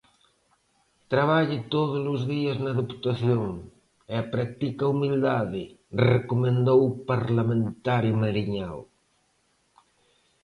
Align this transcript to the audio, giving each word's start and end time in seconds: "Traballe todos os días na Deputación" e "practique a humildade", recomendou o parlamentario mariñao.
"Traballe 1.11 1.57
todos 1.73 2.03
os 2.13 2.21
días 2.33 2.57
na 2.65 2.71
Deputación" 2.79 3.45
e 4.15 4.17
"practique 4.33 4.81
a 4.85 4.91
humildade", 4.93 5.63
recomendou 6.13 6.79
o 6.85 6.97
parlamentario 7.11 8.13
mariñao. 8.23 8.79